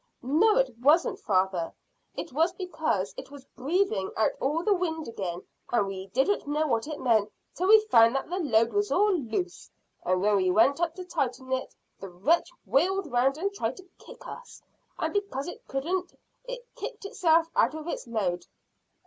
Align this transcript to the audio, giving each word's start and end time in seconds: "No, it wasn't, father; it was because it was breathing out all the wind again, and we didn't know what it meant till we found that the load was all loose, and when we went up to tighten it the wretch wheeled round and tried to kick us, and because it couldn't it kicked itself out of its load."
"No, 0.23 0.55
it 0.57 0.75
wasn't, 0.79 1.19
father; 1.19 1.71
it 2.17 2.33
was 2.33 2.53
because 2.53 3.13
it 3.17 3.29
was 3.29 3.45
breathing 3.55 4.09
out 4.17 4.31
all 4.39 4.63
the 4.63 4.73
wind 4.73 5.07
again, 5.07 5.43
and 5.71 5.85
we 5.85 6.07
didn't 6.07 6.47
know 6.47 6.65
what 6.65 6.87
it 6.87 6.99
meant 6.99 7.31
till 7.53 7.67
we 7.67 7.79
found 7.85 8.15
that 8.15 8.27
the 8.27 8.39
load 8.39 8.73
was 8.73 8.91
all 8.91 9.13
loose, 9.15 9.69
and 10.03 10.19
when 10.23 10.37
we 10.37 10.49
went 10.49 10.79
up 10.81 10.95
to 10.95 11.05
tighten 11.05 11.51
it 11.51 11.75
the 11.99 12.09
wretch 12.09 12.49
wheeled 12.65 13.11
round 13.11 13.37
and 13.37 13.53
tried 13.53 13.77
to 13.77 13.87
kick 13.99 14.25
us, 14.25 14.59
and 14.97 15.13
because 15.13 15.47
it 15.47 15.67
couldn't 15.67 16.17
it 16.45 16.65
kicked 16.75 17.05
itself 17.05 17.51
out 17.55 17.75
of 17.75 17.87
its 17.87 18.07
load." 18.07 18.47